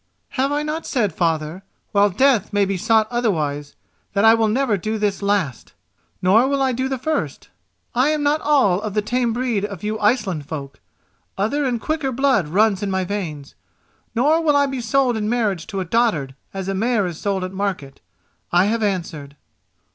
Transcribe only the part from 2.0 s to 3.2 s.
death may be sought